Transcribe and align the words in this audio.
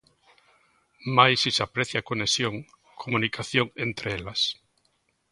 Mais 1.15 1.33
si 1.41 1.49
se 1.55 1.61
aprecia 1.67 2.07
conexión, 2.09 2.55
comunicación, 3.03 3.67
entre 3.87 4.07
elas. 4.17 4.41